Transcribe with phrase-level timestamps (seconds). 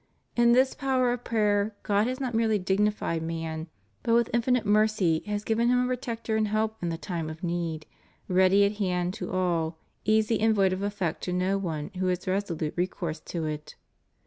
[0.35, 3.67] In this power of prayer God has not merely dignified man,
[4.01, 7.43] but with infinite mercy has given him a protector and help in the time of
[7.43, 7.85] need,
[8.27, 12.31] ready at hand to all, easy and void of effect to no one who haa
[12.31, 13.75] resolute recourse to it.